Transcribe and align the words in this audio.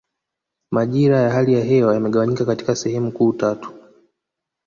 Majira 0.71 1.19
ya 1.21 1.29
hali 1.29 1.53
ya 1.53 1.63
hewa 1.63 1.93
yamegawanyika 1.93 2.45
katika 2.45 2.75
sehemu 2.75 3.11
kuu 3.11 3.33
tatu 3.33 3.73